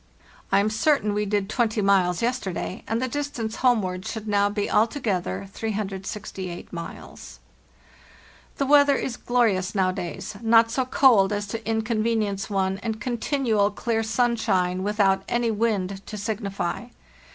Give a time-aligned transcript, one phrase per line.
[0.51, 4.67] I am certain we did 20 miles yesterday, and the distance homeward should now be
[4.67, 7.37] altogether 368 miles.
[8.57, 14.01] "The weather is glorious nowadays, not so cold as to inconvenience one, and continual clear
[14.01, 16.87] sunshine, without any wind to signify.